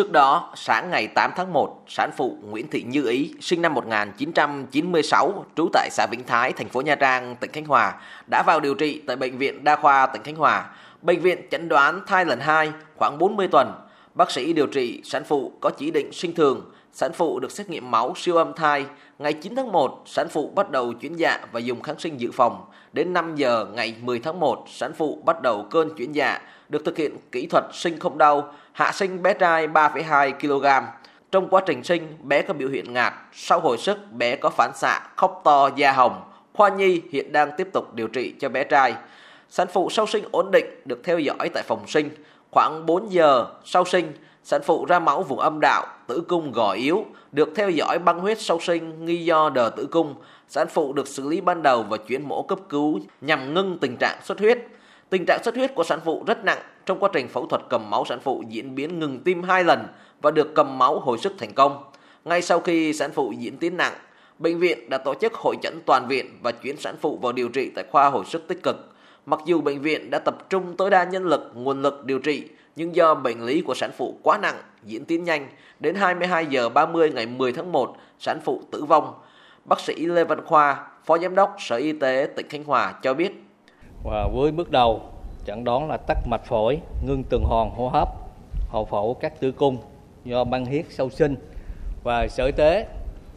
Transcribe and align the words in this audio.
Trước 0.00 0.12
đó, 0.12 0.52
sáng 0.54 0.90
ngày 0.90 1.06
8 1.06 1.30
tháng 1.36 1.52
1, 1.52 1.84
sản 1.88 2.10
phụ 2.16 2.38
Nguyễn 2.42 2.70
Thị 2.70 2.82
Như 2.82 3.06
Ý, 3.08 3.34
sinh 3.40 3.62
năm 3.62 3.74
1996, 3.74 5.44
trú 5.56 5.68
tại 5.72 5.88
xã 5.90 6.06
Vĩnh 6.10 6.24
Thái, 6.26 6.52
thành 6.52 6.68
phố 6.68 6.80
Nha 6.80 6.94
Trang, 6.94 7.36
tỉnh 7.36 7.52
Khánh 7.52 7.64
Hòa, 7.64 7.94
đã 8.30 8.42
vào 8.46 8.60
điều 8.60 8.74
trị 8.74 9.02
tại 9.06 9.16
Bệnh 9.16 9.38
viện 9.38 9.64
Đa 9.64 9.76
khoa 9.76 10.06
tỉnh 10.06 10.22
Khánh 10.22 10.34
Hòa. 10.34 10.64
Bệnh 11.02 11.20
viện 11.20 11.48
chẩn 11.50 11.68
đoán 11.68 12.00
thai 12.06 12.24
lần 12.24 12.40
2 12.40 12.72
khoảng 12.96 13.18
40 13.18 13.48
tuần. 13.48 13.72
Bác 14.14 14.30
sĩ 14.30 14.52
điều 14.52 14.66
trị 14.66 15.00
sản 15.04 15.24
phụ 15.24 15.52
có 15.60 15.70
chỉ 15.70 15.90
định 15.90 16.12
sinh 16.12 16.34
thường. 16.34 16.70
Sản 16.92 17.12
phụ 17.12 17.40
được 17.40 17.52
xét 17.52 17.70
nghiệm 17.70 17.90
máu 17.90 18.14
siêu 18.16 18.36
âm 18.36 18.52
thai. 18.52 18.86
Ngày 19.18 19.32
9 19.32 19.54
tháng 19.56 19.72
1, 19.72 20.02
sản 20.06 20.28
phụ 20.30 20.52
bắt 20.54 20.70
đầu 20.70 20.92
chuyển 20.92 21.16
dạ 21.16 21.40
và 21.52 21.60
dùng 21.60 21.82
kháng 21.82 21.98
sinh 21.98 22.20
dự 22.20 22.30
phòng. 22.32 22.64
Đến 22.92 23.12
5 23.12 23.36
giờ 23.36 23.66
ngày 23.74 23.94
10 24.00 24.18
tháng 24.18 24.40
1, 24.40 24.64
sản 24.68 24.92
phụ 24.92 25.22
bắt 25.24 25.42
đầu 25.42 25.66
cơn 25.70 25.94
chuyển 25.94 26.12
dạ, 26.12 26.40
được 26.68 26.84
thực 26.84 26.96
hiện 26.96 27.16
kỹ 27.32 27.46
thuật 27.46 27.64
sinh 27.72 27.98
không 27.98 28.18
đau, 28.18 28.52
hạ 28.72 28.92
sinh 28.94 29.22
bé 29.22 29.34
trai 29.34 29.68
3,2 29.68 30.32
kg. 30.32 30.86
Trong 31.30 31.48
quá 31.48 31.62
trình 31.66 31.84
sinh, 31.84 32.16
bé 32.22 32.42
có 32.42 32.54
biểu 32.54 32.68
hiện 32.68 32.92
ngạt. 32.92 33.12
Sau 33.32 33.60
hồi 33.60 33.78
sức, 33.78 34.12
bé 34.12 34.36
có 34.36 34.50
phản 34.50 34.70
xạ, 34.76 35.00
khóc 35.16 35.40
to, 35.44 35.70
da 35.76 35.92
hồng. 35.92 36.22
Khoa 36.52 36.68
nhi 36.68 37.02
hiện 37.12 37.32
đang 37.32 37.50
tiếp 37.56 37.68
tục 37.72 37.94
điều 37.94 38.08
trị 38.08 38.34
cho 38.40 38.48
bé 38.48 38.64
trai. 38.64 38.94
Sản 39.48 39.66
phụ 39.72 39.90
sau 39.90 40.06
sinh 40.06 40.24
ổn 40.30 40.50
định, 40.50 40.66
được 40.84 41.00
theo 41.04 41.18
dõi 41.18 41.48
tại 41.54 41.62
phòng 41.66 41.86
sinh. 41.86 42.08
Khoảng 42.50 42.86
4 42.86 43.12
giờ 43.12 43.46
sau 43.64 43.84
sinh, 43.84 44.12
sản 44.44 44.60
phụ 44.64 44.84
ra 44.84 44.98
máu 44.98 45.22
vùng 45.22 45.38
âm 45.38 45.58
đạo, 45.60 45.86
tử 46.06 46.22
cung 46.28 46.52
gò 46.52 46.72
yếu, 46.72 47.04
được 47.32 47.48
theo 47.56 47.70
dõi 47.70 47.98
băng 47.98 48.18
huyết 48.18 48.40
sau 48.40 48.60
sinh 48.60 49.04
nghi 49.04 49.24
do 49.24 49.50
đờ 49.50 49.70
tử 49.70 49.86
cung. 49.90 50.14
Sản 50.48 50.66
phụ 50.70 50.92
được 50.92 51.08
xử 51.08 51.28
lý 51.28 51.40
ban 51.40 51.62
đầu 51.62 51.82
và 51.82 51.96
chuyển 51.96 52.28
mổ 52.28 52.42
cấp 52.42 52.58
cứu 52.68 53.00
nhằm 53.20 53.54
ngưng 53.54 53.78
tình 53.78 53.96
trạng 53.96 54.18
xuất 54.24 54.38
huyết. 54.38 54.58
Tình 55.10 55.24
trạng 55.26 55.44
xuất 55.44 55.54
huyết 55.54 55.74
của 55.74 55.84
sản 55.84 56.00
phụ 56.04 56.24
rất 56.26 56.44
nặng. 56.44 56.58
Trong 56.86 56.98
quá 56.98 57.10
trình 57.12 57.28
phẫu 57.28 57.46
thuật 57.46 57.62
cầm 57.68 57.90
máu 57.90 58.04
sản 58.08 58.18
phụ 58.20 58.42
diễn 58.48 58.74
biến 58.74 58.98
ngừng 58.98 59.20
tim 59.20 59.42
hai 59.42 59.64
lần 59.64 59.86
và 60.22 60.30
được 60.30 60.54
cầm 60.54 60.78
máu 60.78 61.00
hồi 61.00 61.18
sức 61.18 61.32
thành 61.38 61.54
công. 61.54 61.84
Ngay 62.24 62.42
sau 62.42 62.60
khi 62.60 62.92
sản 62.92 63.10
phụ 63.14 63.32
diễn 63.38 63.56
tiến 63.56 63.76
nặng, 63.76 63.94
bệnh 64.38 64.58
viện 64.58 64.90
đã 64.90 64.98
tổ 64.98 65.14
chức 65.14 65.34
hội 65.34 65.56
chẩn 65.62 65.80
toàn 65.86 66.08
viện 66.08 66.38
và 66.42 66.52
chuyển 66.52 66.76
sản 66.76 66.94
phụ 67.00 67.18
vào 67.22 67.32
điều 67.32 67.48
trị 67.48 67.70
tại 67.74 67.84
khoa 67.90 68.10
hồi 68.10 68.24
sức 68.24 68.48
tích 68.48 68.62
cực. 68.62 68.76
Mặc 69.26 69.40
dù 69.44 69.60
bệnh 69.60 69.80
viện 69.80 70.10
đã 70.10 70.18
tập 70.18 70.50
trung 70.50 70.76
tối 70.76 70.90
đa 70.90 71.04
nhân 71.04 71.24
lực, 71.24 71.52
nguồn 71.54 71.82
lực 71.82 72.04
điều 72.04 72.18
trị, 72.18 72.48
nhưng 72.76 72.94
do 72.94 73.14
bệnh 73.14 73.44
lý 73.44 73.60
của 73.60 73.74
sản 73.74 73.90
phụ 73.96 74.14
quá 74.22 74.38
nặng, 74.38 74.56
diễn 74.84 75.04
tiến 75.04 75.24
nhanh, 75.24 75.48
đến 75.80 75.94
22 75.94 76.46
giờ 76.46 76.68
30 76.68 77.10
ngày 77.10 77.26
10 77.26 77.52
tháng 77.52 77.72
1, 77.72 77.96
sản 78.18 78.38
phụ 78.44 78.62
tử 78.70 78.84
vong. 78.84 79.14
Bác 79.64 79.80
sĩ 79.80 79.94
Lê 79.94 80.24
Văn 80.24 80.46
Khoa, 80.46 80.86
Phó 81.04 81.18
Giám 81.18 81.34
đốc 81.34 81.56
Sở 81.58 81.76
Y 81.76 81.92
tế 81.92 82.28
tỉnh 82.36 82.48
Khánh 82.48 82.64
Hòa 82.64 82.94
cho 83.02 83.14
biết. 83.14 83.44
Và 84.04 84.28
với 84.34 84.52
bước 84.52 84.70
đầu, 84.70 85.02
chẩn 85.46 85.64
đoán 85.64 85.88
là 85.88 85.96
tắc 85.96 86.16
mạch 86.26 86.44
phổi, 86.44 86.80
ngưng 87.06 87.24
tuần 87.30 87.42
hoàn 87.44 87.70
hô 87.70 87.88
hấp, 87.88 88.08
hậu 88.68 88.84
phẫu 88.84 89.14
các 89.20 89.40
tử 89.40 89.52
cung 89.52 89.78
do 90.24 90.44
băng 90.44 90.66
huyết 90.66 90.84
sau 90.90 91.10
sinh 91.10 91.36
và 92.04 92.26
Sở 92.28 92.44
Y 92.44 92.52
tế 92.52 92.86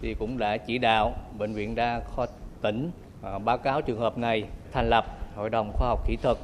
thì 0.00 0.14
cũng 0.14 0.38
đã 0.38 0.56
chỉ 0.56 0.78
đạo 0.78 1.12
bệnh 1.38 1.54
viện 1.54 1.74
đa 1.74 2.00
khoa 2.14 2.26
tỉnh 2.62 2.90
à, 3.22 3.38
báo 3.38 3.58
cáo 3.58 3.82
trường 3.82 4.00
hợp 4.00 4.18
này 4.18 4.44
thành 4.72 4.88
lập 4.90 5.19
hội 5.36 5.50
đồng 5.50 5.72
khoa 5.72 5.88
học 5.88 6.06
kỹ 6.06 6.16
thuật 6.16 6.36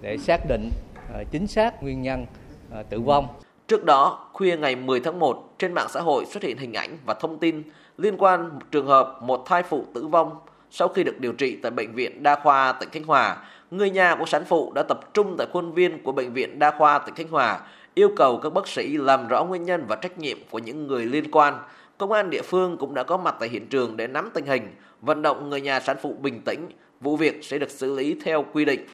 để 0.00 0.16
xác 0.18 0.40
định 0.48 0.70
ờ, 1.12 1.24
chính 1.30 1.46
xác 1.46 1.82
nguyên 1.82 2.02
nhân 2.02 2.26
ờ, 2.70 2.82
tử 2.82 3.00
vong. 3.00 3.26
Trước 3.68 3.84
đó, 3.84 4.28
khuya 4.32 4.56
ngày 4.56 4.76
10 4.76 5.00
tháng 5.00 5.18
1, 5.18 5.54
trên 5.58 5.72
mạng 5.72 5.88
xã 5.90 6.00
hội 6.00 6.24
xuất 6.26 6.42
hiện 6.42 6.56
hình 6.58 6.72
ảnh 6.72 6.98
và 7.06 7.14
thông 7.14 7.38
tin 7.38 7.62
liên 7.98 8.16
quan 8.18 8.48
một 8.48 8.60
trường 8.70 8.86
hợp 8.86 9.18
một 9.22 9.42
thai 9.46 9.62
phụ 9.62 9.84
tử 9.94 10.06
vong 10.06 10.30
sau 10.70 10.88
khi 10.88 11.04
được 11.04 11.20
điều 11.20 11.32
trị 11.32 11.58
tại 11.62 11.70
bệnh 11.70 11.94
viện 11.94 12.22
đa 12.22 12.40
khoa 12.42 12.72
tỉnh 12.72 12.90
Khánh 12.90 13.04
Hòa. 13.04 13.36
Người 13.70 13.90
nhà 13.90 14.14
của 14.14 14.26
sản 14.26 14.44
phụ 14.48 14.72
đã 14.74 14.82
tập 14.82 15.00
trung 15.14 15.34
tại 15.38 15.46
khuôn 15.52 15.72
viên 15.72 16.02
của 16.02 16.12
bệnh 16.12 16.32
viện 16.32 16.58
đa 16.58 16.70
khoa 16.78 16.98
tỉnh 16.98 17.14
Khánh 17.14 17.28
Hòa, 17.28 17.60
yêu 17.94 18.10
cầu 18.16 18.38
các 18.42 18.52
bác 18.52 18.68
sĩ 18.68 18.96
làm 18.96 19.28
rõ 19.28 19.44
nguyên 19.44 19.64
nhân 19.64 19.84
và 19.88 19.96
trách 19.96 20.18
nhiệm 20.18 20.38
của 20.50 20.58
những 20.58 20.86
người 20.86 21.06
liên 21.06 21.30
quan. 21.30 21.54
Công 21.98 22.12
an 22.12 22.30
địa 22.30 22.42
phương 22.42 22.76
cũng 22.76 22.94
đã 22.94 23.02
có 23.02 23.16
mặt 23.16 23.36
tại 23.40 23.48
hiện 23.48 23.66
trường 23.66 23.96
để 23.96 24.06
nắm 24.06 24.30
tình 24.34 24.46
hình, 24.46 24.68
vận 25.00 25.22
động 25.22 25.50
người 25.50 25.60
nhà 25.60 25.80
sản 25.80 25.96
phụ 26.02 26.16
bình 26.20 26.40
tĩnh, 26.44 26.68
vụ 27.00 27.16
việc 27.16 27.44
sẽ 27.44 27.58
được 27.58 27.70
xử 27.70 27.96
lý 27.96 28.16
theo 28.24 28.44
quy 28.52 28.64
định. 28.64 28.86